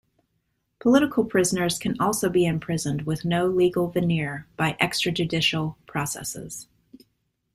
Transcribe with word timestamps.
Political 0.79 1.25
prisoners 1.25 1.77
can 1.77 1.95
also 2.01 2.27
be 2.27 2.43
imprisoned 2.43 3.03
with 3.03 3.23
no 3.23 3.45
legal 3.45 3.87
veneer 3.87 4.47
by 4.57 4.73
extrajudicial 4.81 5.75
processes. 5.85 6.67